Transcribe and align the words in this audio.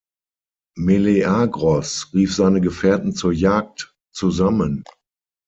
Meleagros 0.77 2.11
rief 2.15 2.33
seine 2.35 2.59
Gefährten 2.59 3.13
zur 3.13 3.33
Jagd 3.33 3.95
zusammen. 4.11 4.83